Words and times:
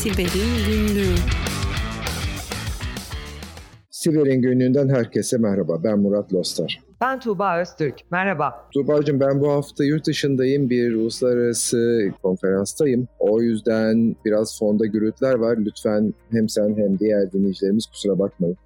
Siber'in 0.00 0.66
Günlüğü 0.66 1.14
Siber'in 3.90 4.42
Günlüğü'nden 4.42 4.88
herkese 4.88 5.38
merhaba. 5.38 5.84
Ben 5.84 5.98
Murat 5.98 6.34
Lostar. 6.34 6.82
Ben 7.00 7.20
Tuğba 7.20 7.60
Öztürk. 7.60 7.94
Merhaba. 8.10 8.68
Tuğba'cığım 8.74 9.20
ben 9.20 9.40
bu 9.40 9.50
hafta 9.52 9.84
yurt 9.84 10.06
dışındayım. 10.06 10.70
Bir 10.70 10.94
uluslararası 10.94 12.10
konferanstayım. 12.22 13.08
O 13.18 13.40
yüzden 13.40 14.16
biraz 14.24 14.58
fonda 14.58 14.86
gürültüler 14.86 15.34
var. 15.34 15.56
Lütfen 15.58 16.14
hem 16.30 16.48
sen 16.48 16.76
hem 16.76 16.98
diğer 16.98 17.32
dinleyicilerimiz 17.32 17.86
kusura 17.86 18.18
bakmayın. 18.18 18.56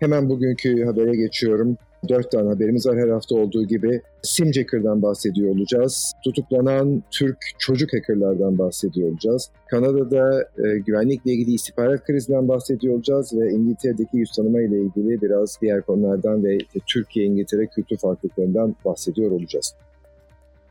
Hemen 0.00 0.28
bugünkü 0.28 0.84
habere 0.84 1.16
geçiyorum. 1.16 1.76
Dört 2.08 2.30
tane 2.30 2.48
haberimiz 2.48 2.86
var 2.86 2.98
her 2.98 3.08
hafta 3.08 3.34
olduğu 3.34 3.66
gibi. 3.66 4.00
Simcacker'dan 4.22 5.02
bahsediyor 5.02 5.56
olacağız. 5.56 6.12
Tutuklanan 6.24 7.02
Türk 7.10 7.36
çocuk 7.58 7.92
hackerlardan 7.92 8.58
bahsediyor 8.58 9.10
olacağız. 9.10 9.50
Kanada'da 9.70 10.42
e, 10.42 10.78
güvenlikle 10.78 11.32
ilgili 11.32 11.54
istihbarat 11.54 12.04
krizinden 12.04 12.48
bahsediyor 12.48 12.94
olacağız 12.94 13.32
ve 13.38 13.50
İngiltere'deki 13.50 14.16
yüz 14.16 14.32
tanıma 14.32 14.60
ile 14.60 14.80
ilgili 14.80 15.22
biraz 15.22 15.58
diğer 15.62 15.82
konulardan 15.82 16.44
ve 16.44 16.58
Türkiye-İngiltere 16.86 17.66
kültür 17.66 17.96
farklılıklarından 17.96 18.76
bahsediyor 18.84 19.30
olacağız. 19.30 19.74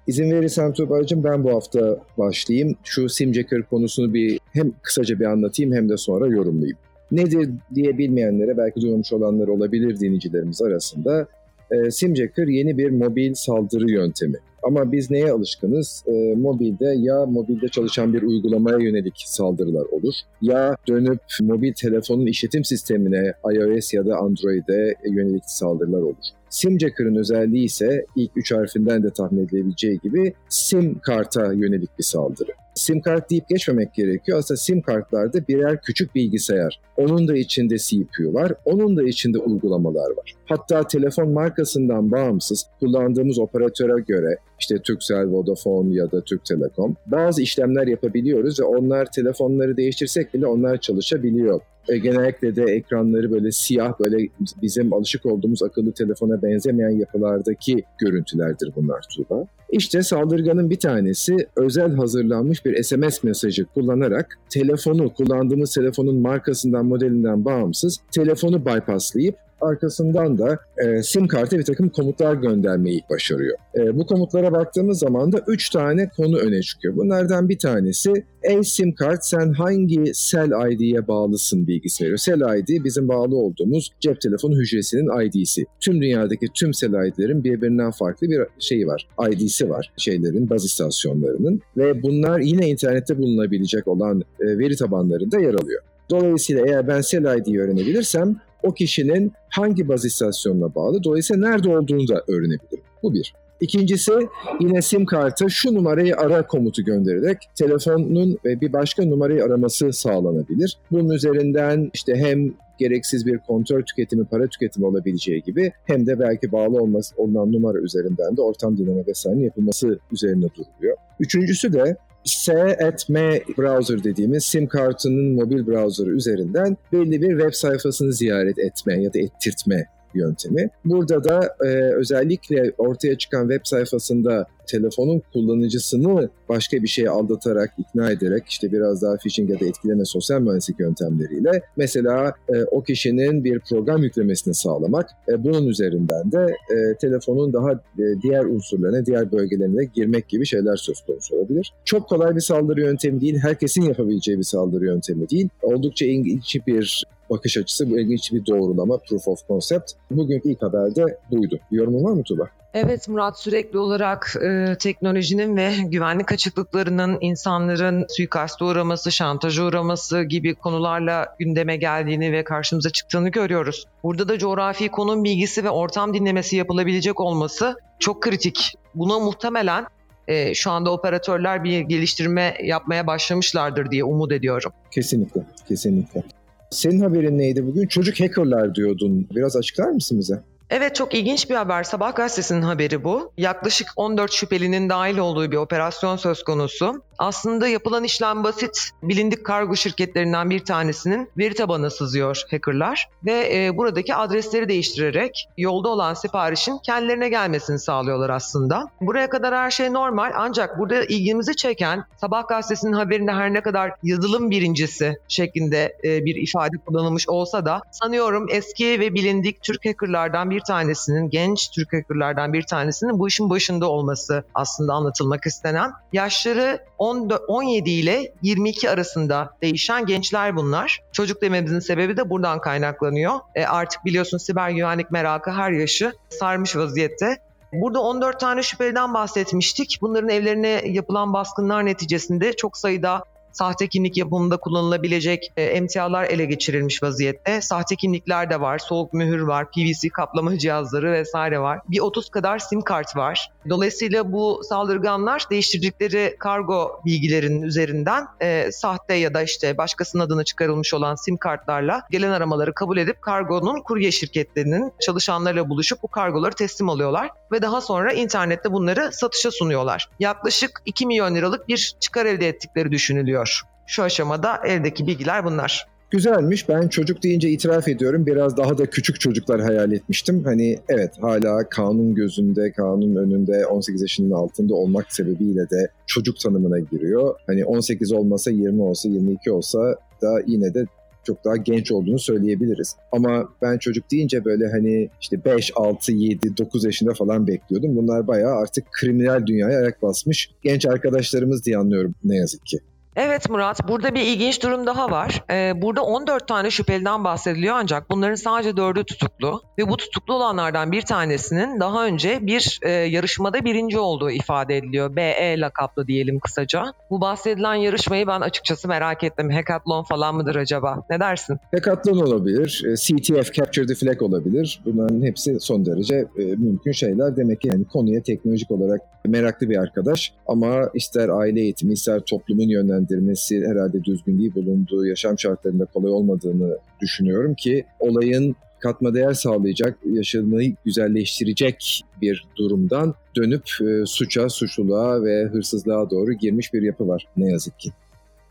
İzin 0.08 0.32
verirsen 0.32 0.74
Tuğba'cığım 0.74 1.24
ben 1.24 1.44
bu 1.44 1.52
hafta 1.52 1.98
başlayayım. 2.18 2.76
Şu 2.84 3.10
Simjacker 3.10 3.64
konusunu 3.64 4.14
bir 4.14 4.40
hem 4.54 4.72
kısaca 4.82 5.20
bir 5.20 5.26
anlatayım 5.26 5.74
hem 5.74 5.90
de 5.90 5.98
sonra 5.98 6.28
yorumlayayım. 6.28 6.78
Nedir 7.12 7.50
diye 7.76 7.98
bilmeyenlere 7.98 8.58
belki 8.58 8.82
duymamış 8.82 9.14
olanlar 9.14 9.48
olabilir 9.48 10.00
dinleyicilerimiz 10.00 10.62
arasında. 10.62 11.28
E, 11.72 11.92
Simjacker 11.92 12.48
yeni 12.48 12.78
bir 12.78 12.90
mobil 12.90 13.34
saldırı 13.34 13.92
yöntemi. 13.92 14.38
Ama 14.64 14.92
biz 14.92 15.12
neye 15.12 15.32
alışkınız? 15.32 16.04
E, 16.08 16.36
mobilde 16.36 16.96
ya 16.98 17.26
mobilde 17.26 17.68
çalışan 17.68 18.14
bir 18.14 18.22
uygulamaya 18.22 18.78
yönelik 18.78 19.14
saldırılar 19.18 19.86
olur 19.86 20.14
ya 20.42 20.78
dönüp 20.88 21.20
mobil 21.42 21.74
telefonun 21.74 22.26
işletim 22.26 22.64
sistemine 22.64 23.34
iOS 23.54 23.94
ya 23.94 24.06
da 24.06 24.18
Android'e 24.18 24.94
yönelik 25.12 25.44
saldırılar 25.46 26.02
olur. 26.02 26.26
Simjacker'ın 26.50 27.16
özelliği 27.16 27.66
ise 27.66 28.06
ilk 28.16 28.32
üç 28.36 28.52
harfinden 28.52 29.04
de 29.04 29.10
tahmin 29.10 29.46
edilebileceği 29.46 30.00
gibi 30.04 30.34
sim 30.50 31.00
karta 31.00 31.54
yönelik 31.54 32.00
bir 32.00 32.04
saldırı. 32.04 32.52
Sim 32.76 33.02
kart 33.02 33.30
deyip 33.30 33.50
geçmemek 33.50 33.94
gerekiyor. 33.94 34.38
Aslında 34.38 34.58
sim 34.58 34.82
kartlarda 34.82 35.48
birer 35.48 35.82
küçük 35.82 36.16
bilgisayar. 36.16 36.82
Onun 36.98 37.28
da 37.28 37.38
içinde 37.38 37.78
CPU 37.78 38.34
var, 38.34 38.54
onun 38.66 38.98
da 38.98 39.04
içinde 39.04 39.38
uygulamalar 39.38 40.10
var. 40.18 40.34
Hatta 40.46 40.88
telefon 40.88 41.30
markasından 41.30 42.12
bağımsız 42.12 42.66
kullandığımız 42.80 43.40
operatöre 43.40 44.02
göre 44.08 44.38
işte 44.60 44.76
Turkcell, 44.78 45.28
Vodafone 45.32 45.96
ya 45.96 46.12
da 46.12 46.22
Türk 46.22 46.46
Telekom 46.46 46.96
bazı 47.06 47.42
işlemler 47.42 47.88
yapabiliyoruz 47.88 48.60
ve 48.60 48.64
onlar 48.64 49.12
telefonları 49.12 49.78
değiştirsek 49.78 50.34
bile 50.34 50.48
onlar 50.48 50.78
çalışabiliyor. 50.78 51.62
E, 51.90 51.98
genellikle 51.98 52.56
de 52.56 52.64
ekranları 52.64 53.32
böyle 53.32 53.52
siyah 53.52 54.00
böyle 54.00 54.30
bizim 54.62 54.94
alışık 54.94 55.26
olduğumuz 55.26 55.64
akıllı 55.64 55.92
telefona 55.92 56.42
benzemeyen 56.42 57.00
yapılardaki 57.00 57.84
görüntülerdir 58.00 58.72
bunlar 58.76 59.06
Tuğba. 59.16 59.48
İşte 59.72 60.04
saldırganın 60.04 60.70
bir 60.70 60.80
tanesi 60.80 61.38
özel 61.56 61.96
hazırlanmış 61.96 62.66
bir 62.66 62.84
SMS 62.84 63.24
mesajı 63.24 63.66
kullanarak 63.66 64.40
telefonu, 64.50 65.14
kullandığımız 65.14 65.74
telefonun 65.74 66.16
markasından, 66.16 66.86
modelinden 66.86 67.46
bağımsız 67.46 68.00
telefonu 68.12 68.66
bypasslayıp 68.66 69.36
arkasından 69.66 70.38
da 70.38 70.60
e, 70.78 71.04
sim 71.04 71.28
kartı 71.28 71.58
bir 71.58 71.66
takım 71.66 71.90
komutlar 71.90 72.34
göndermeyi 72.34 73.02
başarıyor. 73.10 73.58
E, 73.76 73.98
bu 73.98 74.06
komutlara 74.06 74.52
baktığımız 74.52 75.00
zaman 75.00 75.32
da 75.32 75.44
3 75.48 75.70
tane 75.70 76.10
konu 76.10 76.38
öne 76.38 76.62
çıkıyor. 76.62 76.96
Bunlardan 76.96 77.50
bir 77.50 77.60
tanesi 77.60 78.14
Ey 78.46 78.64
sim 78.64 78.96
kart 78.96 79.26
sen 79.26 79.54
hangi 79.54 80.04
Cell 80.14 80.72
ID'ye 80.72 81.08
bağlısın 81.08 81.68
bilgisi 81.68 82.04
veriyor. 82.04 82.18
Cell 82.18 82.60
ID 82.60 82.84
bizim 82.84 83.08
bağlı 83.08 83.36
olduğumuz 83.36 83.92
cep 84.00 84.22
telefonu 84.22 84.56
hücresinin 84.56 85.22
ID'si. 85.22 85.66
Tüm 85.80 86.02
dünyadaki 86.02 86.48
tüm 86.54 86.72
Cell 86.72 87.08
ID'lerin 87.08 87.44
birbirinden 87.44 87.92
farklı 87.92 88.30
bir 88.30 88.42
şeyi 88.60 88.88
var. 88.88 89.08
ID'si 89.32 89.70
var 89.70 89.94
şeylerin, 89.98 90.50
baz 90.50 90.66
istasyonlarının 90.66 91.62
ve 91.78 92.04
bunlar 92.04 92.40
yine 92.40 92.70
internette 92.70 93.18
bulunabilecek 93.18 93.88
olan 93.88 94.22
e, 94.40 94.46
veri 94.46 94.76
tabanlarında 94.76 95.40
yer 95.40 95.54
alıyor. 95.54 95.82
Dolayısıyla 96.10 96.66
eğer 96.68 96.88
ben 96.88 97.02
Cell 97.02 97.38
ID'yi 97.38 97.60
öğrenebilirsem 97.60 98.36
o 98.66 98.74
kişinin 98.74 99.34
hangi 99.50 99.88
baz 99.88 100.06
istasyonuna 100.06 100.76
bağlı, 100.76 101.04
dolayısıyla 101.04 101.50
nerede 101.50 101.78
olduğunu 101.78 102.08
da 102.08 102.24
öğrenebilirim. 102.28 102.84
Bu 103.04 103.14
bir. 103.14 103.34
İkincisi 103.62 104.12
yine 104.60 104.82
sim 104.82 105.06
kartı 105.06 105.50
şu 105.50 105.74
numarayı 105.74 106.18
ara 106.18 106.48
komutu 106.48 106.84
göndererek 106.84 107.38
telefonun 107.56 108.38
bir 108.44 108.74
başka 108.74 109.06
numarayı 109.06 109.44
araması 109.44 109.94
sağlanabilir. 109.94 110.78
Bunun 110.92 111.10
üzerinden 111.10 111.92
işte 111.94 112.16
hem 112.16 112.54
gereksiz 112.80 113.26
bir 113.26 113.38
kontrol 113.38 113.82
tüketimi, 113.82 114.26
para 114.26 114.48
tüketimi 114.48 114.86
olabileceği 114.86 115.44
gibi 115.44 115.72
hem 115.86 116.08
de 116.08 116.20
belki 116.20 116.52
bağlı 116.52 116.78
olması, 116.78 117.16
olunan 117.18 117.52
numara 117.52 117.78
üzerinden 117.78 118.38
de 118.38 118.42
ortam 118.42 118.78
dinleme 118.78 119.08
vesaire 119.08 119.42
yapılması 119.42 120.00
üzerine 120.12 120.46
duruluyor. 120.56 120.98
Üçüncüsü 121.20 121.74
de 121.74 121.98
S-etme 122.26 123.42
browser 123.58 124.04
dediğimiz 124.04 124.46
sim 124.46 124.68
kartının 124.68 125.34
mobil 125.34 125.68
browser'ı 125.68 126.10
üzerinden 126.10 126.78
belli 126.94 127.22
bir 127.22 127.40
web 127.40 127.54
sayfasını 127.54 128.14
ziyaret 128.14 128.60
etme 128.60 129.04
ya 129.04 129.14
da 129.14 129.20
ettirtme 129.20 129.88
yöntemi. 130.16 130.70
Burada 130.86 131.24
da 131.24 131.56
e, 131.66 131.68
özellikle 131.94 132.74
ortaya 132.78 133.18
çıkan 133.18 133.50
web 133.50 133.62
sayfasında 133.64 134.48
telefonun 134.68 135.22
kullanıcısını 135.34 136.30
başka 136.50 136.84
bir 136.84 136.88
şeye 136.88 137.10
aldatarak, 137.10 137.74
ikna 137.78 138.12
ederek 138.12 138.44
işte 138.48 138.72
biraz 138.72 139.02
daha 139.02 139.18
phishing 139.18 139.50
ya 139.50 139.60
da 139.60 139.66
etkileme 139.66 140.06
sosyal 140.06 140.42
mühendislik 140.42 140.80
yöntemleriyle 140.80 141.62
mesela 141.78 142.34
e, 142.50 142.64
o 142.64 142.84
kişinin 142.84 143.44
bir 143.44 143.60
program 143.60 144.04
yüklemesini 144.04 144.54
sağlamak. 144.54 145.10
E, 145.30 145.44
bunun 145.44 145.68
üzerinden 145.68 146.32
de 146.32 146.56
e, 146.72 146.98
telefonun 147.02 147.54
daha 147.54 147.72
e, 147.72 148.22
diğer 148.22 148.46
unsurlarına, 148.46 149.06
diğer 149.06 149.32
bölgelerine 149.32 149.86
girmek 149.94 150.30
gibi 150.30 150.46
şeyler 150.46 150.76
söz 150.76 151.02
konusu 151.02 151.36
olabilir. 151.36 151.74
Çok 151.86 152.10
kolay 152.10 152.36
bir 152.36 152.42
saldırı 152.42 152.82
yöntemi 152.82 153.22
değil, 153.22 153.38
herkesin 153.38 153.82
yapabileceği 153.82 154.38
bir 154.38 154.44
saldırı 154.44 154.86
yöntemi 154.86 155.30
değil. 155.30 155.50
Oldukça 155.62 156.06
ilginç 156.06 156.58
bir 156.68 157.06
bakış 157.30 157.58
açısı, 157.58 157.92
bu 157.92 158.00
ilginç 158.00 158.32
bir 158.32 158.46
doğrulama, 158.46 158.98
proof 158.98 159.28
of 159.28 159.48
concept. 159.48 159.92
Bugünkü 160.12 160.50
ilk 160.50 160.62
haberde 160.62 161.18
buydu. 161.32 161.60
Yorumun 161.72 162.04
var 162.04 162.12
mı 162.12 162.24
Tuba? 162.24 162.50
Evet 162.74 163.08
Murat 163.08 163.40
sürekli 163.40 163.80
olarak 163.80 164.36
e, 164.44 164.76
teknolojinin 164.80 165.58
ve 165.58 165.74
güvenlik 165.86 166.32
açıklıklarının 166.32 167.18
insanların 167.22 168.06
suikasta 168.10 168.66
uğraması, 168.66 169.12
şantaja 169.12 169.64
uğraması 169.64 170.24
gibi 170.24 170.56
konularla 170.56 171.36
gündeme 171.40 171.78
geldiğini 171.78 172.32
ve 172.32 172.44
karşımıza 172.44 172.90
çıktığını 172.90 173.30
görüyoruz. 173.30 173.86
Burada 174.04 174.28
da 174.28 174.38
coğrafi 174.38 174.90
konum 174.90 175.24
bilgisi 175.24 175.64
ve 175.64 175.70
ortam 175.70 176.14
dinlemesi 176.14 176.56
yapılabilecek 176.56 177.20
olması 177.20 177.76
çok 178.00 178.22
kritik. 178.22 178.74
Buna 178.96 179.20
muhtemelen 179.20 179.86
e, 180.28 180.54
şu 180.54 180.72
anda 180.72 180.92
operatörler 180.92 181.64
bir 181.64 181.80
geliştirme 181.80 182.58
yapmaya 182.64 183.08
başlamışlardır 183.08 183.92
diye 183.92 184.04
umut 184.04 184.32
ediyorum. 184.32 184.72
Kesinlikle, 184.92 185.42
kesinlikle. 185.68 186.24
Senin 186.72 187.00
haberin 187.00 187.38
neydi 187.38 187.68
bugün? 187.68 187.88
Çocuk 187.88 188.20
hackerlar 188.20 188.76
diyordun. 188.76 189.28
Biraz 189.36 189.56
açıklar 189.56 189.90
mısın 189.90 190.20
bize? 190.20 190.44
Evet 190.70 190.96
çok 190.96 191.14
ilginç 191.14 191.50
bir 191.50 191.56
haber. 191.56 191.84
Sabah 191.84 192.16
gazetesinin 192.16 192.62
haberi 192.62 193.04
bu. 193.04 193.32
Yaklaşık 193.38 193.88
14 193.96 194.32
şüphelinin 194.32 194.90
dahil 194.90 195.18
olduğu 195.18 195.52
bir 195.52 195.58
operasyon 195.58 196.16
söz 196.16 196.44
konusu. 196.44 197.02
Aslında 197.18 197.68
yapılan 197.68 198.04
işlem 198.04 198.44
basit. 198.44 198.90
Bilindik 199.04 199.46
kargo 199.46 199.76
şirketlerinden 199.76 200.50
bir 200.50 200.60
tanesinin 200.60 201.30
veri 201.38 201.54
tabanına 201.54 201.90
sızıyor 201.90 202.42
hackerlar 202.52 203.10
ve 203.26 203.50
e, 203.56 203.78
buradaki 203.78 204.16
adresleri 204.16 204.70
değiştirerek 204.70 205.50
yolda 205.58 205.90
olan 205.90 206.14
siparişin 206.14 206.78
kendilerine 206.78 207.30
gelmesini 207.30 207.80
sağlıyorlar 207.80 208.30
aslında. 208.30 208.88
Buraya 209.02 209.30
kadar 209.30 209.56
her 209.56 209.72
şey 209.72 209.94
normal 209.94 210.32
ancak 210.36 210.80
burada 210.80 211.04
ilgimizi 211.04 211.56
çeken 211.56 212.06
Sabah 212.18 212.48
gazetesinin 212.48 212.94
haberinde 212.94 213.32
her 213.32 213.54
ne 213.54 213.62
kadar 213.62 213.92
yazılım 214.04 214.52
birincisi 214.52 215.18
şeklinde 215.28 215.98
e, 216.04 216.26
bir 216.26 216.36
ifade 216.36 216.78
kullanılmış 216.86 217.30
olsa 217.30 217.66
da 217.66 217.82
sanıyorum 217.92 218.48
eski 218.50 219.00
ve 219.00 219.14
bilindik 219.14 219.62
Türk 219.62 219.86
hackerlardan 219.86 220.50
bir 220.50 220.55
tanesinin, 220.60 221.30
genç 221.30 221.70
Türk 221.72 221.94
hackerlardan 221.94 222.54
bir 222.54 222.64
tanesinin 222.64 223.20
bu 223.20 223.28
işin 223.28 223.50
başında 223.50 223.90
olması 223.90 224.44
aslında 224.54 224.94
anlatılmak 224.94 225.46
istenen. 225.46 225.92
Yaşları 226.14 226.80
17 226.98 227.90
ile 227.90 228.34
22 228.42 228.90
arasında 228.90 229.50
değişen 229.62 230.06
gençler 230.06 230.56
bunlar. 230.56 231.00
Çocuk 231.12 231.42
dememizin 231.42 231.80
sebebi 231.80 232.18
de 232.18 232.30
buradan 232.30 232.62
kaynaklanıyor. 232.62 233.34
E 233.56 233.66
artık 233.66 234.06
biliyorsun 234.06 234.38
siber 234.38 234.70
güvenlik 234.70 235.12
merakı 235.12 235.52
her 235.52 235.72
yaşı 235.72 236.14
sarmış 236.30 236.76
vaziyette. 236.76 237.38
Burada 237.74 238.02
14 238.02 238.40
tane 238.40 238.64
şüpheliden 238.64 239.14
bahsetmiştik. 239.14 239.98
Bunların 240.02 240.30
evlerine 240.30 240.82
yapılan 240.86 241.34
baskınlar 241.34 241.86
neticesinde 241.86 242.54
çok 242.54 242.78
sayıda 242.78 243.24
sahte 243.56 243.88
kimlik 243.88 244.18
yapımında 244.18 244.58
kullanılabilecek 244.58 245.52
e, 245.58 245.64
emtialar 245.64 246.24
ele 246.24 246.46
geçirilmiş 246.46 247.04
vaziyette. 247.04 247.62
Sahte 247.62 247.96
kimlikler 247.96 248.50
de 248.50 248.62
var, 248.62 248.80
soğuk 248.80 249.14
mühür 249.14 249.42
var, 249.42 249.72
PVC 249.72 250.10
kaplama 250.10 250.58
cihazları 250.58 251.12
vesaire 251.12 251.60
var. 251.60 251.80
Bir 251.90 252.00
30 252.00 252.30
kadar 252.30 252.60
sim 252.60 252.82
kart 252.82 253.16
var. 253.16 253.52
Dolayısıyla 253.70 254.32
bu 254.32 254.62
saldırganlar 254.70 255.44
değiştirdikleri 255.52 256.36
kargo 256.40 257.02
bilgilerinin 257.06 257.62
üzerinden 257.62 258.28
e, 258.42 258.72
sahte 258.72 259.14
ya 259.14 259.34
da 259.34 259.42
işte 259.42 259.78
başkasının 259.78 260.24
adına 260.24 260.44
çıkarılmış 260.44 260.94
olan 260.94 261.16
sim 261.16 261.38
kartlarla 261.38 262.02
gelen 262.12 262.32
aramaları 262.32 262.74
kabul 262.74 262.98
edip 262.98 263.22
kargonun 263.22 263.82
kurye 263.82 264.12
şirketlerinin 264.12 264.94
çalışanlarıyla 265.06 265.70
buluşup 265.70 266.04
bu 266.04 266.08
kargoları 266.08 266.56
teslim 266.56 266.90
alıyorlar 266.90 267.30
ve 267.52 267.62
daha 267.62 267.82
sonra 267.82 268.14
internette 268.14 268.72
bunları 268.72 269.12
satışa 269.12 269.52
sunuyorlar. 269.52 270.10
Yaklaşık 270.20 270.82
2 270.86 271.06
milyon 271.06 271.36
liralık 271.36 271.68
bir 271.68 271.96
çıkar 272.00 272.26
elde 272.26 272.48
ettikleri 272.48 272.92
düşünülüyor. 272.92 273.45
Şu 273.88 274.04
aşamada 274.04 274.60
eldeki 274.66 275.08
bilgiler 275.08 275.46
bunlar. 275.46 275.88
Güzelmiş. 276.12 276.70
Ben 276.70 276.88
çocuk 276.88 277.24
deyince 277.24 277.50
itiraf 277.50 277.88
ediyorum. 277.88 278.26
Biraz 278.26 278.58
daha 278.58 278.78
da 278.78 278.86
küçük 278.86 279.20
çocuklar 279.20 279.62
hayal 279.62 279.92
etmiştim. 279.92 280.44
Hani 280.44 280.78
evet 280.90 281.12
hala 281.22 281.70
kanun 281.70 282.16
gözünde, 282.16 282.72
kanun 282.72 283.16
önünde 283.16 283.66
18 283.66 284.02
yaşının 284.02 284.32
altında 284.32 284.76
olmak 284.76 285.14
sebebiyle 285.14 285.70
de 285.70 285.88
çocuk 286.08 286.40
tanımına 286.40 286.80
giriyor. 286.80 287.36
Hani 287.48 287.66
18 287.66 288.12
olmasa 288.12 288.52
20 288.52 288.82
olsa 288.82 289.10
22 289.10 289.52
olsa 289.52 289.80
da 290.22 290.42
yine 290.48 290.74
de 290.74 290.86
çok 291.24 291.46
daha 291.46 291.56
genç 291.58 291.92
olduğunu 291.92 292.20
söyleyebiliriz. 292.20 292.96
Ama 293.12 293.50
ben 293.62 293.78
çocuk 293.78 294.12
deyince 294.12 294.46
böyle 294.46 294.68
hani 294.68 295.10
işte 295.22 295.46
5, 295.46 295.72
6, 295.76 296.12
7, 296.12 296.58
9 296.58 296.86
yaşında 296.86 297.14
falan 297.14 297.48
bekliyordum. 297.48 297.96
Bunlar 297.96 298.28
bayağı 298.28 298.56
artık 298.56 298.86
kriminal 298.92 299.46
dünyaya 299.46 299.80
ayak 299.80 300.02
basmış 300.02 300.50
genç 300.62 300.86
arkadaşlarımız 300.86 301.66
diye 301.66 301.78
anlıyorum 301.78 302.16
ne 302.24 302.36
yazık 302.36 302.66
ki. 302.66 302.80
Evet 303.16 303.50
Murat, 303.50 303.88
burada 303.88 304.16
bir 304.16 304.22
ilginç 304.22 304.64
durum 304.64 304.86
daha 304.86 305.12
var. 305.12 305.44
Ee, 305.52 305.82
burada 305.82 306.02
14 306.02 306.48
tane 306.48 306.72
şüpheliden 306.72 307.24
bahsediliyor 307.24 307.76
ancak 307.78 308.10
bunların 308.10 308.36
sadece 308.36 308.70
4'ü 308.70 309.04
tutuklu 309.04 309.62
ve 309.78 309.90
bu 309.90 309.98
tutuklu 309.98 310.34
olanlardan 310.34 310.92
bir 310.92 311.02
tanesinin 311.02 311.80
daha 311.80 312.06
önce 312.06 312.40
bir 312.42 312.80
e, 312.82 312.90
yarışmada 312.90 313.66
birinci 313.66 314.00
olduğu 314.00 314.32
ifade 314.32 314.78
ediliyor. 314.78 315.16
BE 315.16 315.60
lakaplı 315.60 316.08
diyelim 316.08 316.40
kısaca. 316.40 316.84
Bu 317.10 317.22
bahsedilen 317.22 317.76
yarışmayı 317.76 318.28
ben 318.28 318.42
açıkçası 318.42 318.88
merak 318.88 319.24
ettim. 319.24 319.50
Hackathon 319.52 320.04
falan 320.04 320.36
mıdır 320.36 320.56
acaba? 320.56 321.04
Ne 321.10 321.20
dersin? 321.20 321.58
Hackathon 321.72 322.18
olabilir, 322.18 322.84
e, 322.88 322.96
CTF 322.96 323.54
Capture 323.54 323.86
the 323.86 323.96
Flag 323.96 324.22
olabilir. 324.22 324.82
Bunların 324.86 325.22
hepsi 325.22 325.60
son 325.60 325.86
derece 325.86 326.16
e, 326.16 326.44
mümkün 326.44 326.92
şeyler. 326.92 327.38
Demek 327.38 327.62
ki 327.62 327.68
yani 327.68 327.86
konuya 327.86 328.24
teknolojik 328.24 328.72
olarak 328.72 329.02
meraklı 329.26 329.70
bir 329.70 329.78
arkadaş 329.78 330.34
ama 330.48 330.90
ister 330.94 331.30
aile 331.30 331.62
eğitimi, 331.62 331.94
ister 331.94 332.20
toplumun 332.20 332.70
yönlendirmesi 332.70 333.05
değerlendirmesi 333.10 333.68
herhalde 333.68 334.04
düzgün 334.04 334.40
değil 334.40 334.56
bulunduğu 334.56 335.06
yaşam 335.06 335.40
şartlarında 335.40 335.86
kolay 335.86 336.12
olmadığını 336.12 336.78
düşünüyorum 337.02 337.56
ki 337.56 337.86
olayın 338.00 338.56
katma 338.80 339.14
değer 339.14 339.34
sağlayacak, 339.34 339.98
yaşamayı 340.06 340.76
güzelleştirecek 340.86 342.02
bir 342.22 342.46
durumdan 342.58 343.16
dönüp 343.36 343.64
e, 343.82 344.06
suça, 344.06 344.50
suçluluğa 344.50 345.24
ve 345.24 345.46
hırsızlığa 345.46 346.10
doğru 346.10 346.34
girmiş 346.34 346.74
bir 346.74 346.82
yapı 346.82 347.08
var 347.08 347.28
ne 347.38 347.52
yazık 347.52 347.80
ki. 347.80 347.90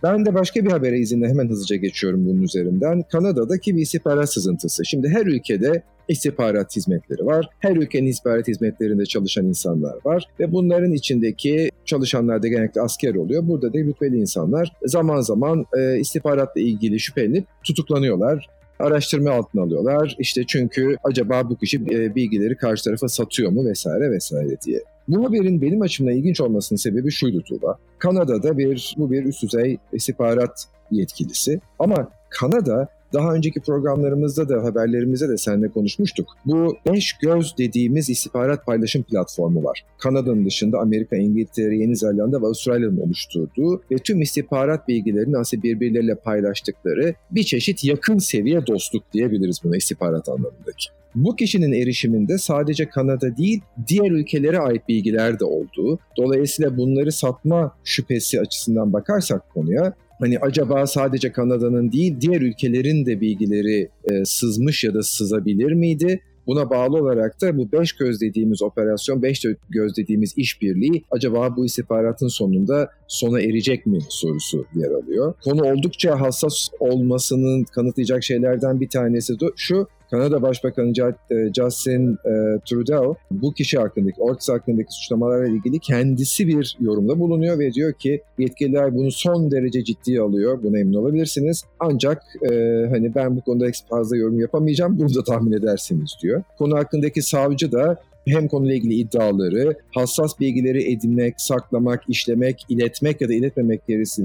Ben 0.05 0.27
de 0.27 0.35
başka 0.35 0.65
bir 0.65 0.71
habere 0.71 0.99
izinle 0.99 1.29
hemen 1.29 1.49
hızlıca 1.49 1.77
geçiyorum 1.77 2.27
bunun 2.27 2.43
üzerinden. 2.43 3.03
Kanada'daki 3.13 3.77
bir 3.77 3.83
istihbarat 3.83 4.33
sızıntısı. 4.33 4.85
Şimdi 4.85 5.09
her 5.09 5.27
ülkede 5.27 5.83
istihbarat 6.09 6.77
hizmetleri 6.77 7.27
var. 7.27 7.49
Her 7.59 7.77
ülkenin 7.77 8.07
istihbarat 8.07 8.49
hizmetlerinde 8.49 9.07
çalışan 9.07 9.47
insanlar 9.47 9.95
var 10.05 10.25
ve 10.41 10.53
bunların 10.53 10.93
içindeki 10.93 11.71
çalışanlar 11.85 12.43
da 12.43 12.49
genellikle 12.49 12.81
asker 12.81 13.15
oluyor. 13.15 13.49
Burada 13.49 13.73
da 13.73 13.79
rütbeli 13.79 14.17
insanlar 14.17 14.73
zaman 14.85 15.21
zaman 15.21 15.65
e, 15.79 15.99
istihbaratla 15.99 16.61
ilgili 16.61 17.01
şüphelenip 17.01 17.47
tutuklanıyorlar 17.67 18.47
araştırma 18.85 19.31
altına 19.31 19.63
alıyorlar. 19.63 20.17
İşte 20.19 20.45
çünkü 20.47 20.97
acaba 21.05 21.51
bu 21.51 21.57
kişi 21.57 21.77
e, 21.77 22.15
bilgileri 22.15 22.57
karşı 22.57 22.85
tarafa 22.85 23.09
satıyor 23.09 23.53
mu 23.53 23.67
vesaire 23.67 24.11
vesaire 24.11 24.61
diye. 24.67 24.81
Bu 25.09 25.25
haberin 25.25 25.63
benim 25.63 25.83
açımdan 25.83 26.15
ilginç 26.15 26.41
olmasının 26.41 26.77
sebebi 26.77 27.11
şuydu 27.11 27.43
Tuğba. 27.43 27.79
Kanada'da 27.99 28.59
bir 28.59 28.95
bu 28.99 29.11
bir 29.11 29.25
üst 29.25 29.43
düzey 29.43 29.79
istihbarat 29.93 30.67
yetkilisi 30.91 31.61
ama 31.79 32.09
Kanada 32.31 32.89
daha 33.15 33.35
önceki 33.35 33.61
programlarımızda 33.61 34.49
da 34.49 34.65
haberlerimizde 34.65 35.29
de 35.29 35.37
seninle 35.37 35.69
konuşmuştuk. 35.69 36.29
Bu 36.47 36.77
beş 36.93 37.13
göz 37.13 37.55
dediğimiz 37.59 38.11
istihbarat 38.11 38.67
paylaşım 38.67 39.03
platformu 39.03 39.65
var. 39.65 39.85
Kanada'nın 39.99 40.47
dışında 40.47 40.79
Amerika, 40.79 41.17
İngiltere, 41.17 41.77
Yeni 41.77 41.97
Zelanda 41.97 42.43
ve 42.43 42.47
Avustralya'nın 42.47 43.01
oluşturduğu 43.01 43.83
ve 43.91 43.97
tüm 43.97 44.23
istihbarat 44.23 44.89
bilgilerini 44.89 45.39
aslında 45.39 45.63
birbirleriyle 45.63 46.15
paylaştıkları 46.15 47.15
bir 47.31 47.43
çeşit 47.43 47.85
yakın 47.85 48.19
seviye 48.19 48.67
dostluk 48.67 49.13
diyebiliriz 49.13 49.61
buna 49.65 49.77
istihbarat 49.77 50.29
anlamındaki. 50.29 50.89
Bu 51.15 51.37
kişinin 51.37 51.73
erişiminde 51.73 52.39
sadece 52.39 52.89
Kanada 52.89 53.37
değil, 53.37 53.61
diğer 53.89 54.11
ülkelere 54.11 54.59
ait 54.59 54.89
bilgiler 54.89 55.41
de 55.41 55.45
olduğu, 55.45 55.99
dolayısıyla 56.17 56.77
bunları 56.77 57.13
satma 57.13 57.77
şüphesi 57.85 58.41
açısından 58.41 58.93
bakarsak 58.93 59.51
konuya, 59.51 59.95
hani 60.21 60.39
acaba 60.39 60.87
sadece 60.87 61.33
Kanada'nın 61.33 61.93
değil 61.93 62.17
diğer 62.21 62.41
ülkelerin 62.41 63.07
de 63.07 63.21
bilgileri 63.21 63.89
e, 64.11 64.25
sızmış 64.25 64.85
ya 64.85 64.95
da 64.95 65.03
sızabilir 65.03 65.73
miydi? 65.73 66.21
Buna 66.47 66.71
bağlı 66.71 66.97
olarak 66.97 67.41
da 67.41 67.57
bu 67.57 67.73
beş 67.73 67.93
göz 67.93 68.21
dediğimiz 68.21 68.63
operasyon, 68.63 69.23
beş 69.23 69.45
göz 69.71 69.97
dediğimiz 69.97 70.35
işbirliği 70.37 71.05
acaba 71.11 71.57
bu 71.57 71.65
istihbaratın 71.67 72.29
sonunda 72.29 72.91
sona 73.09 73.41
erecek 73.41 73.87
mi 73.87 73.99
sorusu 74.09 74.67
yer 74.75 74.91
alıyor. 74.91 75.35
Konu 75.45 75.63
oldukça 75.63 76.21
hassas 76.21 76.69
olmasının 76.81 77.65
kanıtlayacak 77.65 78.25
şeylerden 78.25 78.81
bir 78.81 78.89
tanesi 78.89 79.41
de 79.41 79.47
şu, 79.57 79.87
Kanada 80.15 80.43
Başbakanı 80.43 80.93
e, 81.31 81.53
Justin 81.57 82.13
e, 82.13 82.59
Trudeau 82.67 83.17
bu 83.31 83.53
kişi 83.53 83.79
hakkındaki, 83.79 84.21
Ortiz 84.21 84.49
hakkındaki 84.49 84.95
suçlamalarla 84.95 85.49
ilgili 85.49 85.79
kendisi 85.79 86.49
bir 86.49 86.77
yorumda 86.81 87.19
bulunuyor 87.19 87.59
ve 87.59 87.73
diyor 87.73 87.93
ki 87.93 88.21
yetkililer 88.39 88.95
bunu 88.95 89.11
son 89.11 89.51
derece 89.51 89.85
ciddiye 89.85 90.21
alıyor. 90.21 90.63
Buna 90.63 90.79
emin 90.79 90.95
olabilirsiniz. 90.95 91.65
Ancak 91.81 92.23
e, 92.43 92.49
hani 92.91 93.15
ben 93.15 93.37
bu 93.37 93.41
konuda 93.41 93.67
fazla 93.91 94.17
yorum 94.17 94.41
yapamayacağım. 94.41 94.99
Bunu 94.99 95.15
da 95.15 95.25
tahmin 95.25 95.53
edersiniz 95.53 96.11
diyor. 96.23 96.43
Konu 96.59 96.77
hakkındaki 96.77 97.23
savcı 97.23 97.73
da 97.73 98.03
hem 98.27 98.49
konuyla 98.49 98.75
ilgili 98.75 98.95
iddiaları, 98.95 99.75
hassas 99.95 100.41
bilgileri 100.41 100.93
edinmek, 100.93 101.35
saklamak, 101.41 102.03
işlemek, 102.09 102.67
iletmek 102.69 103.21
ya 103.21 103.29
da 103.29 103.35
iletmemek 103.35 103.81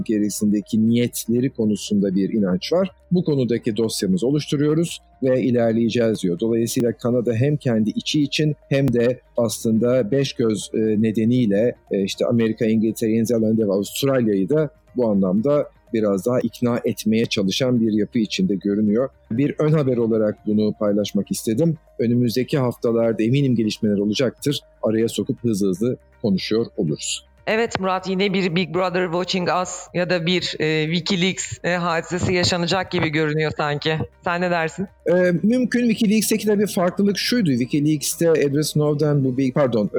gerisindeki 0.06 0.88
niyetleri 0.88 1.50
konusunda 1.50 2.15
bir 2.15 2.33
inanç 2.33 2.74
var. 2.74 2.92
Bu 3.12 3.24
konudaki 3.24 3.77
dosyamızı 3.77 4.27
oluşturuyoruz 4.27 5.00
ve 5.24 5.42
ilerleyeceğiz 5.42 6.24
diyor. 6.24 6.39
Dolayısıyla 6.39 6.92
Kanada 6.94 7.33
hem 7.33 7.57
kendi 7.57 7.89
içi 7.89 8.24
için 8.24 8.56
hem 8.69 8.94
de 8.94 9.19
aslında 9.38 10.12
beş 10.12 10.33
göz 10.33 10.69
e, 10.74 10.77
nedeniyle 10.77 11.75
e, 11.92 12.04
işte 12.04 12.25
Amerika, 12.25 12.66
İngiltere, 12.66 13.12
Yeni 13.12 13.25
Zelanda 13.25 13.68
ve 13.68 13.71
Avustralya'yı 13.71 14.49
da 14.49 14.69
bu 14.95 15.09
anlamda 15.09 15.69
biraz 15.94 16.26
daha 16.26 16.40
ikna 16.40 16.80
etmeye 16.85 17.26
çalışan 17.26 17.81
bir 17.81 17.92
yapı 17.92 18.19
içinde 18.19 18.56
görünüyor. 18.56 19.09
Bir 19.31 19.56
ön 19.59 19.71
haber 19.71 19.97
olarak 19.97 20.47
bunu 20.47 20.73
paylaşmak 20.80 21.31
istedim. 21.31 21.78
Önümüzdeki 21.99 22.57
haftalarda 22.57 23.23
eminim 23.23 23.56
gelişmeler 23.56 23.97
olacaktır. 23.97 24.59
Araya 24.83 25.07
sokup 25.07 25.44
hızlı 25.44 25.68
hızlı 25.69 25.97
konuşuyor 26.21 26.66
oluruz. 26.78 27.29
Evet 27.48 27.80
Murat 27.80 28.10
yine 28.10 28.34
bir 28.34 28.56
Big 28.56 28.76
Brother 28.76 29.06
Watching 29.06 29.50
Us 29.62 29.88
ya 29.94 30.10
da 30.10 30.26
bir 30.26 30.56
e, 30.60 30.86
Wikileaks 30.86 31.58
e, 31.64 31.69
hadisesi 31.69 32.34
yaşanacak 32.34 32.92
gibi 32.92 33.10
görünüyor 33.10 33.52
sanki. 33.58 33.98
Sen 34.24 34.42
ne 34.42 34.52
dersin? 34.52 34.88
E, 35.08 35.14
mümkün 35.44 35.90
Wikileaks'teki 35.90 36.48
de 36.48 36.60
bir 36.60 36.68
farklılık 36.68 37.18
şuydu. 37.18 37.50
Wikileaks'te 37.50 38.26
Edward 38.26 38.64
Snowden 38.64 39.24
bu 39.24 39.38
bir 39.38 39.52
pardon 39.52 39.90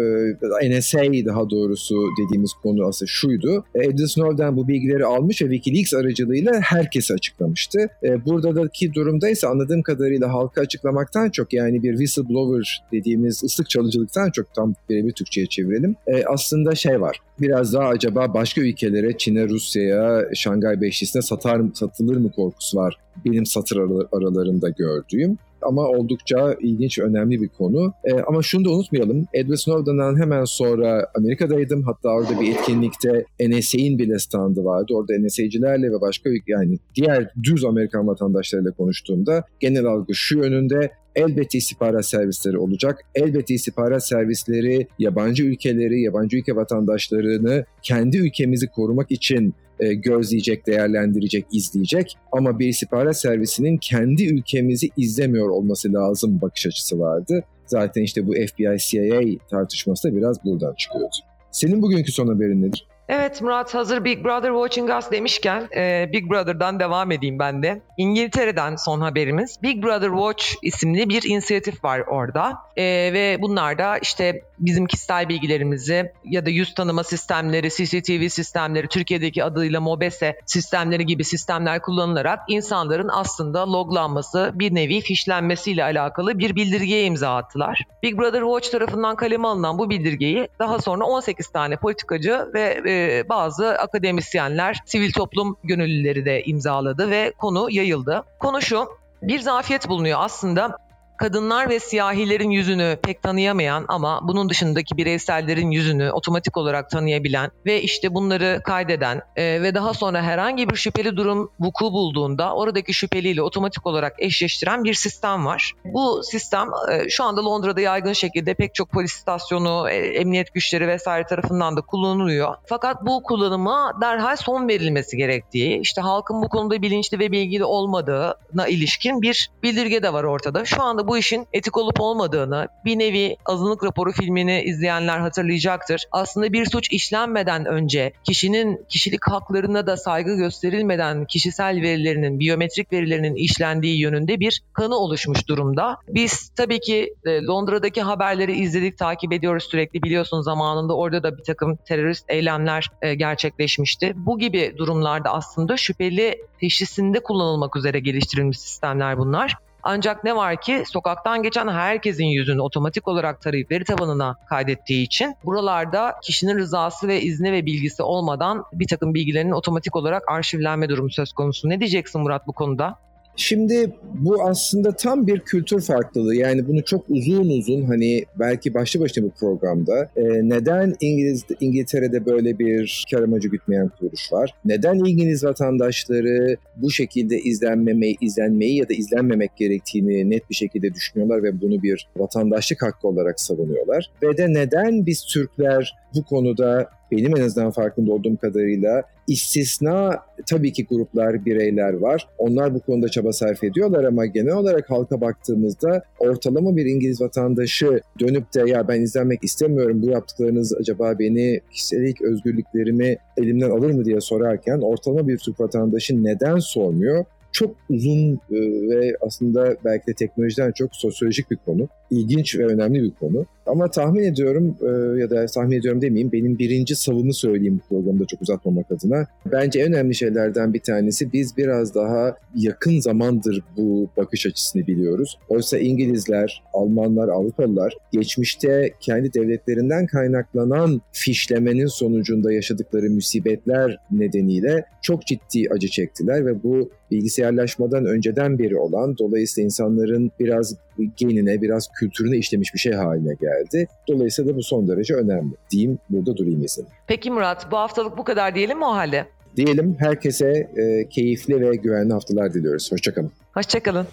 e, 0.62 0.78
NSA 0.78 0.98
daha 0.98 1.50
doğrusu 1.50 1.94
dediğimiz 2.24 2.52
konu 2.62 2.86
aslında 2.86 3.08
şuydu. 3.08 3.64
E, 3.74 3.78
Edward 3.84 4.08
Snowden 4.08 4.56
bu 4.56 4.68
bilgileri 4.68 5.04
almış 5.04 5.42
ve 5.42 5.46
Wikileaks 5.46 5.94
aracılığıyla 5.94 6.60
herkese 6.60 7.14
açıklamıştı. 7.14 7.88
E, 8.02 8.24
buradaki 8.24 8.94
durumda 8.94 9.28
ise 9.28 9.46
anladığım 9.46 9.82
kadarıyla 9.82 10.32
halka 10.32 10.60
açıklamaktan 10.60 11.30
çok 11.30 11.52
yani 11.52 11.82
bir 11.82 11.90
whistleblower 11.90 12.82
dediğimiz 12.92 13.44
ıslık 13.44 13.70
çalıcılıktan 13.70 14.30
çok 14.30 14.54
tam 14.54 14.74
bir 14.90 15.12
Türkçe'ye 15.12 15.46
çevirelim. 15.46 15.96
E, 16.06 16.24
aslında 16.24 16.74
şey 16.74 17.00
var 17.00 17.20
biraz 17.40 17.72
daha 17.74 17.88
acaba 17.88 18.34
başka 18.34 18.60
ülkelere, 18.60 19.18
Çin'e, 19.18 19.48
Rusya'ya, 19.48 20.28
Şangay 20.34 20.80
Beşlisi'ne 20.80 21.22
satar, 21.22 21.62
satılır 21.74 22.16
mı 22.16 22.30
korkusu 22.32 22.78
var 22.78 22.98
benim 23.26 23.46
satır 23.46 23.76
aralarında 24.12 24.68
gördüğüm 24.68 25.38
ama 25.62 25.88
oldukça 25.88 26.56
ilginç, 26.60 26.98
önemli 26.98 27.42
bir 27.42 27.48
konu. 27.48 27.92
E, 28.04 28.12
ama 28.12 28.42
şunu 28.42 28.64
da 28.64 28.70
unutmayalım. 28.70 29.26
Edward 29.34 29.56
Snowden'dan 29.56 30.20
hemen 30.20 30.44
sonra 30.44 31.06
Amerika'daydım. 31.18 31.82
Hatta 31.82 32.08
orada 32.08 32.40
bir 32.40 32.52
etkinlikte 32.52 33.24
NSA'in 33.40 33.98
bile 33.98 34.18
standı 34.18 34.64
vardı. 34.64 34.92
Orada 34.94 35.12
NSA'cilerle 35.18 35.92
ve 35.92 36.00
başka 36.00 36.30
yani 36.46 36.78
diğer 36.94 37.32
düz 37.42 37.64
Amerikan 37.64 38.06
vatandaşlarıyla 38.06 38.70
konuştuğumda 38.72 39.44
genel 39.60 39.84
algı 39.84 40.14
şu 40.14 40.38
yönünde 40.38 40.90
elbette 41.16 41.58
istihbarat 41.58 42.06
servisleri 42.06 42.58
olacak. 42.58 43.04
Elbette 43.14 43.54
istihbarat 43.54 44.06
servisleri 44.06 44.86
yabancı 44.98 45.44
ülkeleri, 45.44 46.02
yabancı 46.02 46.36
ülke 46.36 46.56
vatandaşlarını 46.56 47.64
kendi 47.82 48.16
ülkemizi 48.16 48.66
korumak 48.66 49.10
için 49.10 49.54
e, 49.80 49.94
gözleyecek, 49.94 50.66
değerlendirecek, 50.66 51.46
izleyecek. 51.52 52.16
Ama 52.32 52.58
bir 52.58 52.68
istihbarat 52.68 53.20
servisinin 53.20 53.76
kendi 53.76 54.26
ülkemizi 54.26 54.88
izlemiyor 54.96 55.48
olması 55.48 55.92
lazım 55.92 56.40
bakış 56.40 56.66
açısı 56.66 56.98
vardı. 56.98 57.44
Zaten 57.66 58.02
işte 58.02 58.26
bu 58.26 58.34
FBI-CIA 58.34 59.38
tartışması 59.50 60.08
da 60.08 60.16
biraz 60.16 60.44
buradan 60.44 60.74
çıkıyordu. 60.74 61.14
Senin 61.50 61.82
bugünkü 61.82 62.12
son 62.12 62.28
haberin 62.28 62.62
nedir? 62.62 62.86
Evet 63.12 63.42
Murat 63.42 63.74
hazır 63.74 64.04
Big 64.04 64.24
Brother 64.24 64.50
Watching 64.50 64.90
Us 64.90 65.10
demişken 65.10 65.68
e, 65.76 66.08
Big 66.12 66.30
Brother'dan 66.30 66.80
devam 66.80 67.12
edeyim 67.12 67.38
ben 67.38 67.62
de. 67.62 67.80
İngiltere'den 67.96 68.76
son 68.76 69.00
haberimiz. 69.00 69.62
Big 69.62 69.84
Brother 69.84 70.08
Watch 70.08 70.44
isimli 70.62 71.08
bir 71.08 71.22
inisiyatif 71.22 71.84
var 71.84 72.00
orada. 72.00 72.52
E, 72.76 72.84
ve 73.12 73.38
bunlar 73.40 73.78
da 73.78 73.98
işte 73.98 74.42
bizim 74.60 74.86
kişisel 74.86 75.28
bilgilerimizi 75.28 76.12
ya 76.24 76.46
da 76.46 76.50
yüz 76.50 76.74
tanıma 76.74 77.04
sistemleri, 77.04 77.70
CCTV 77.70 78.28
sistemleri, 78.28 78.88
Türkiye'deki 78.88 79.44
adıyla 79.44 79.80
MOBESE 79.80 80.40
sistemleri 80.46 81.06
gibi 81.06 81.24
sistemler 81.24 81.82
kullanılarak 81.82 82.38
insanların 82.48 83.08
aslında 83.12 83.72
loglanması, 83.72 84.50
bir 84.54 84.74
nevi 84.74 85.00
fişlenmesiyle 85.00 85.84
alakalı 85.84 86.38
bir 86.38 86.54
bildirgeye 86.54 87.04
imza 87.04 87.36
attılar. 87.36 87.82
Big 88.02 88.18
Brother 88.18 88.40
Watch 88.40 88.70
tarafından 88.70 89.16
kaleme 89.16 89.48
alınan 89.48 89.78
bu 89.78 89.90
bildirgeyi 89.90 90.48
daha 90.58 90.78
sonra 90.78 91.04
18 91.04 91.48
tane 91.48 91.76
politikacı 91.76 92.50
ve 92.54 92.80
e, 92.88 93.28
bazı 93.28 93.68
akademisyenler, 93.68 94.76
sivil 94.84 95.12
toplum 95.12 95.56
gönüllüleri 95.64 96.24
de 96.24 96.42
imzaladı 96.44 97.10
ve 97.10 97.32
konu 97.38 97.70
yayıldı. 97.70 98.24
Konu 98.38 98.62
şu, 98.62 98.88
bir 99.22 99.40
zafiyet 99.40 99.88
bulunuyor 99.88 100.18
aslında 100.22 100.76
kadınlar 101.20 101.68
ve 101.68 101.80
siyahilerin 101.80 102.50
yüzünü 102.50 102.98
pek 103.02 103.22
tanıyamayan 103.22 103.84
ama 103.88 104.20
bunun 104.22 104.48
dışındaki 104.48 104.96
bireysellerin 104.96 105.70
yüzünü 105.70 106.10
otomatik 106.10 106.56
olarak 106.56 106.90
tanıyabilen 106.90 107.50
ve 107.66 107.82
işte 107.82 108.14
bunları 108.14 108.60
kaydeden 108.64 109.22
e, 109.36 109.62
ve 109.62 109.74
daha 109.74 109.94
sonra 109.94 110.22
herhangi 110.22 110.68
bir 110.68 110.76
şüpheli 110.76 111.16
durum 111.16 111.50
vuku 111.60 111.92
bulduğunda 111.92 112.54
oradaki 112.54 112.94
şüpheliyle 112.94 113.42
otomatik 113.42 113.86
olarak 113.86 114.12
eşleştiren 114.18 114.84
bir 114.84 114.94
sistem 114.94 115.46
var. 115.46 115.72
Bu 115.84 116.22
sistem 116.22 116.68
e, 116.92 117.08
şu 117.08 117.24
anda 117.24 117.44
Londra'da 117.44 117.80
yaygın 117.80 118.12
şekilde 118.12 118.54
pek 118.54 118.74
çok 118.74 118.90
polis 118.90 119.16
istasyonu, 119.16 119.90
e, 119.90 119.94
emniyet 119.96 120.54
güçleri 120.54 120.88
vesaire 120.88 121.26
tarafından 121.26 121.76
da 121.76 121.80
kullanılıyor. 121.80 122.54
Fakat 122.66 123.06
bu 123.06 123.22
kullanıma 123.22 123.92
derhal 124.00 124.36
son 124.36 124.68
verilmesi 124.68 125.16
gerektiği, 125.16 125.80
işte 125.80 126.00
halkın 126.00 126.42
bu 126.42 126.48
konuda 126.48 126.82
bilinçli 126.82 127.18
ve 127.18 127.32
bilgili 127.32 127.64
olmadığına 127.64 128.68
ilişkin 128.68 129.22
bir 129.22 129.50
bildirge 129.62 130.02
de 130.02 130.12
var 130.12 130.24
ortada. 130.24 130.64
Şu 130.64 130.82
anda 130.82 131.09
bu 131.10 131.18
işin 131.18 131.46
etik 131.52 131.76
olup 131.76 132.00
olmadığını 132.00 132.68
bir 132.84 132.98
nevi 132.98 133.36
azınlık 133.46 133.84
raporu 133.84 134.12
filmini 134.12 134.62
izleyenler 134.62 135.18
hatırlayacaktır. 135.18 136.04
Aslında 136.12 136.52
bir 136.52 136.66
suç 136.66 136.92
işlenmeden 136.92 137.64
önce 137.64 138.12
kişinin 138.24 138.84
kişilik 138.88 139.28
haklarına 139.28 139.86
da 139.86 139.96
saygı 139.96 140.36
gösterilmeden 140.36 141.24
kişisel 141.24 141.82
verilerinin, 141.82 142.40
biyometrik 142.40 142.92
verilerinin 142.92 143.34
işlendiği 143.34 144.00
yönünde 144.00 144.40
bir 144.40 144.62
kanı 144.72 144.96
oluşmuş 144.96 145.48
durumda. 145.48 145.96
Biz 146.08 146.48
tabii 146.56 146.80
ki 146.80 147.14
e, 147.24 147.42
Londra'daki 147.42 148.02
haberleri 148.02 148.52
izledik, 148.52 148.98
takip 148.98 149.32
ediyoruz 149.32 149.64
sürekli 149.64 150.02
biliyorsun 150.02 150.40
zamanında 150.40 150.96
orada 150.96 151.22
da 151.22 151.38
bir 151.38 151.44
takım 151.44 151.76
terörist 151.76 152.24
eylemler 152.28 152.90
e, 153.02 153.14
gerçekleşmişti. 153.14 154.12
Bu 154.16 154.38
gibi 154.38 154.74
durumlarda 154.76 155.30
aslında 155.30 155.76
şüpheli 155.76 156.44
teşhisinde 156.60 157.20
kullanılmak 157.20 157.76
üzere 157.76 158.00
geliştirilmiş 158.00 158.58
sistemler 158.58 159.18
bunlar. 159.18 159.56
Ancak 159.82 160.24
ne 160.24 160.36
var 160.36 160.60
ki 160.60 160.84
sokaktan 160.86 161.42
geçen 161.42 161.68
herkesin 161.68 162.24
yüzünü 162.24 162.60
otomatik 162.60 163.08
olarak 163.08 163.40
tarayıp 163.40 163.70
veri 163.70 163.84
tabanına 163.84 164.36
kaydettiği 164.48 165.06
için 165.06 165.34
buralarda 165.44 166.14
kişinin 166.22 166.58
rızası 166.58 167.08
ve 167.08 167.20
izni 167.20 167.52
ve 167.52 167.66
bilgisi 167.66 168.02
olmadan 168.02 168.64
bir 168.72 168.86
takım 168.88 169.14
bilgilerin 169.14 169.50
otomatik 169.50 169.96
olarak 169.96 170.22
arşivlenme 170.28 170.88
durumu 170.88 171.10
söz 171.10 171.32
konusu. 171.32 171.68
Ne 171.68 171.80
diyeceksin 171.80 172.20
Murat 172.20 172.46
bu 172.46 172.52
konuda? 172.52 172.98
Şimdi 173.36 173.90
bu 174.14 174.42
aslında 174.42 174.92
tam 174.92 175.26
bir 175.26 175.40
kültür 175.40 175.80
farklılığı. 175.80 176.34
Yani 176.34 176.68
bunu 176.68 176.84
çok 176.84 177.04
uzun 177.10 177.48
uzun 177.58 177.82
hani 177.82 178.24
belki 178.38 178.74
başlı 178.74 179.00
başına 179.00 179.24
bu 179.24 179.30
programda 179.30 180.10
e, 180.16 180.22
neden 180.24 180.94
İngiliz 181.00 181.44
İngiltere'de 181.60 182.26
böyle 182.26 182.58
bir 182.58 183.04
kar 183.10 183.22
amacı 183.22 183.48
gütmeyen 183.48 183.90
kuruluş 183.98 184.32
var? 184.32 184.54
Neden 184.64 184.94
İngiliz 184.94 185.44
vatandaşları 185.44 186.56
bu 186.76 186.90
şekilde 186.90 187.38
izlenmemeyi, 187.38 188.16
izlenmeyi 188.20 188.76
ya 188.76 188.88
da 188.88 188.94
izlenmemek 188.94 189.56
gerektiğini 189.56 190.30
net 190.30 190.50
bir 190.50 190.54
şekilde 190.54 190.94
düşünüyorlar 190.94 191.42
ve 191.42 191.60
bunu 191.60 191.82
bir 191.82 192.08
vatandaşlık 192.16 192.82
hakkı 192.82 193.08
olarak 193.08 193.40
savunuyorlar? 193.40 194.10
Ve 194.22 194.36
de 194.36 194.52
neden 194.52 195.06
biz 195.06 195.24
Türkler 195.24 195.96
bu 196.14 196.24
konuda 196.24 196.90
benim 197.12 197.36
en 197.36 197.40
azından 197.40 197.70
farkında 197.70 198.12
olduğum 198.12 198.36
kadarıyla 198.36 199.02
istisna 199.26 200.22
tabii 200.46 200.72
ki 200.72 200.86
gruplar, 200.86 201.44
bireyler 201.44 201.92
var. 201.92 202.28
Onlar 202.38 202.74
bu 202.74 202.80
konuda 202.80 203.08
çaba 203.08 203.32
sarf 203.32 203.64
ediyorlar 203.64 204.04
ama 204.04 204.26
genel 204.26 204.52
olarak 204.52 204.90
halka 204.90 205.20
baktığımızda 205.20 206.02
ortalama 206.18 206.76
bir 206.76 206.86
İngiliz 206.86 207.20
vatandaşı 207.20 208.00
dönüp 208.20 208.54
de 208.54 208.70
ya 208.70 208.88
ben 208.88 209.00
izlenmek 209.00 209.44
istemiyorum 209.44 210.02
bu 210.02 210.10
yaptıklarınız 210.10 210.74
acaba 210.80 211.18
beni 211.18 211.60
kişilik 211.72 212.22
özgürlüklerimi 212.22 213.16
elimden 213.36 213.70
alır 213.70 213.90
mı 213.90 214.04
diye 214.04 214.20
sorarken 214.20 214.78
ortalama 214.80 215.28
bir 215.28 215.38
Türk 215.38 215.60
vatandaşı 215.60 216.24
neden 216.24 216.58
sormuyor? 216.58 217.24
çok 217.52 217.76
uzun 217.90 218.34
e, 218.34 218.58
ve 218.90 219.16
aslında 219.20 219.76
belki 219.84 220.06
de 220.06 220.14
teknolojiden 220.14 220.72
çok 220.72 220.96
sosyolojik 220.96 221.50
bir 221.50 221.56
konu. 221.56 221.88
İlginç 222.10 222.58
ve 222.58 222.66
önemli 222.66 223.02
bir 223.02 223.10
konu. 223.10 223.46
Ama 223.70 223.90
tahmin 223.90 224.22
ediyorum 224.22 224.76
e, 224.82 225.20
ya 225.20 225.30
da 225.30 225.46
tahmin 225.46 225.78
ediyorum 225.78 226.02
demeyeyim 226.02 226.32
benim 226.32 226.58
birinci 226.58 226.96
savımı 226.96 227.34
söyleyeyim 227.34 227.80
bu 227.84 227.94
programda 227.94 228.24
çok 228.24 228.42
uzatmamak 228.42 228.92
adına. 228.92 229.26
Bence 229.52 229.80
en 229.80 229.86
önemli 229.92 230.14
şeylerden 230.14 230.74
bir 230.74 230.80
tanesi 230.80 231.32
biz 231.32 231.56
biraz 231.56 231.94
daha 231.94 232.36
yakın 232.54 233.00
zamandır 233.00 233.62
bu 233.76 234.08
bakış 234.16 234.46
açısını 234.46 234.86
biliyoruz. 234.86 235.38
Oysa 235.48 235.78
İngilizler, 235.78 236.62
Almanlar, 236.72 237.28
Avrupalılar 237.28 237.96
geçmişte 238.12 238.90
kendi 239.00 239.34
devletlerinden 239.34 240.06
kaynaklanan 240.06 241.00
fişlemenin 241.12 241.86
sonucunda 241.86 242.52
yaşadıkları 242.52 243.10
musibetler 243.10 243.96
nedeniyle 244.10 244.84
çok 245.02 245.26
ciddi 245.26 245.68
acı 245.70 245.88
çektiler 245.88 246.46
ve 246.46 246.62
bu 246.62 246.90
bilgisayarlaşmadan 247.10 248.04
önceden 248.04 248.58
beri 248.58 248.76
olan 248.76 249.18
dolayısıyla 249.18 249.64
insanların 249.64 250.30
biraz 250.40 250.76
genine, 251.16 251.62
biraz 251.62 251.88
kültürüne 251.98 252.36
işlemiş 252.36 252.74
bir 252.74 252.78
şey 252.78 252.92
haline 252.92 253.34
geldi. 253.34 253.88
Dolayısıyla 254.08 254.52
da 254.52 254.56
bu 254.56 254.62
son 254.62 254.88
derece 254.88 255.14
önemli. 255.14 255.54
Diyeyim 255.70 255.98
burada 256.10 256.36
durayım 256.36 256.60
mesela. 256.60 256.88
Peki 257.06 257.30
Murat 257.30 257.72
bu 257.72 257.76
haftalık 257.76 258.18
bu 258.18 258.24
kadar 258.24 258.54
diyelim 258.54 258.78
mi 258.78 258.84
o 258.84 258.92
halde? 258.92 259.26
Diyelim 259.56 259.96
herkese 259.98 260.70
e, 260.76 261.08
keyifli 261.08 261.60
ve 261.60 261.76
güvenli 261.76 262.12
haftalar 262.12 262.54
diliyoruz. 262.54 262.92
Hoşçakalın. 262.92 263.32
Hoşçakalın. 263.54 264.06